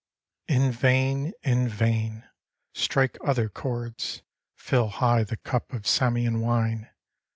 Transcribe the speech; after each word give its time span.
In 0.47 0.71
vain— 0.71 1.31
in 1.53 1.67
vain: 1.69 2.27
strike 2.73 3.19
other 3.23 3.49
chords; 3.49 4.23
Fill 4.57 4.87
high 4.87 5.23
the 5.23 5.37
cup 5.37 5.73
of 5.73 5.83
Samian 5.85 6.39
wine 6.41 6.89